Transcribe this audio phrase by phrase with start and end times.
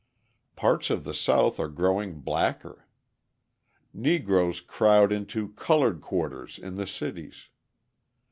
[0.55, 2.87] Parts of the South are growing blacker.
[3.93, 7.49] Negroes crowd into "coloured quarters" in the cities.